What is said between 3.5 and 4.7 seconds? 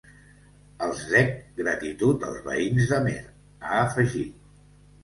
ha afegit.